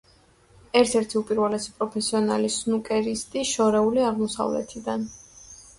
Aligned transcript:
ერთ-ერთი 0.79 1.19
უპირველესი 1.19 1.75
პროფესიონალი 1.81 2.49
სნუკერისტი 2.57 3.45
შორეული 3.55 4.07
აღმოსავლეთიდან. 4.09 5.11